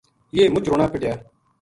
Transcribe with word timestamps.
یہ 0.35 0.51
مُچ 0.53 0.65
رُنا 0.71 0.85
پِٹیا 0.91 1.13